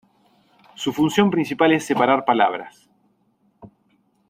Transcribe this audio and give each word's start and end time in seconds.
Su 0.73 0.93
función 0.93 1.29
principal 1.29 1.73
es 1.73 1.85
separar 1.85 2.25
palabras. 2.25 2.89